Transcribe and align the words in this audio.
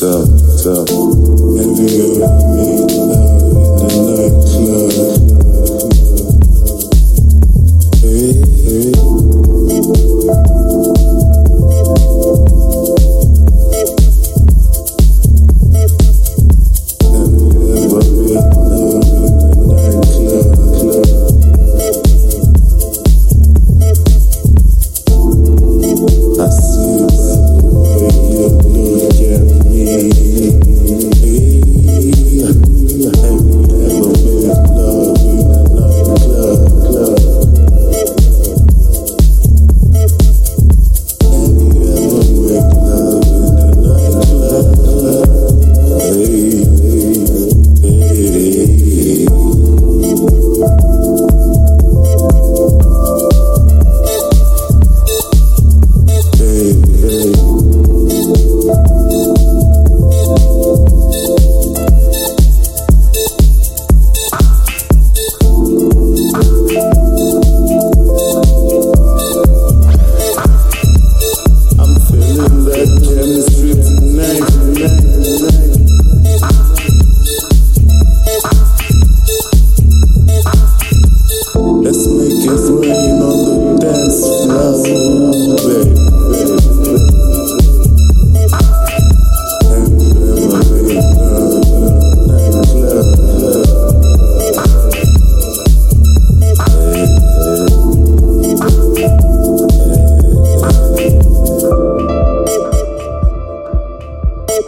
sub, 0.00 0.24
sub. 0.56 1.09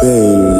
baby. 0.00 0.53